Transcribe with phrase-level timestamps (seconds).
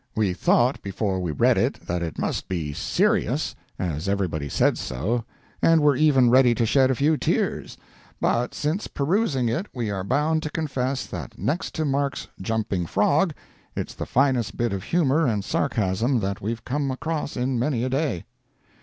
[0.15, 5.23] We thought before we read it that it must be "serious," as everybody said so,
[5.61, 7.77] and were even ready to shed a few tears;
[8.19, 13.35] but since perusing it, we are bound to confess that next to Mark's "Jumping Frog"
[13.75, 17.89] it's the finest bit of humor and sarcasm that we've come across in many a
[17.89, 18.25] day.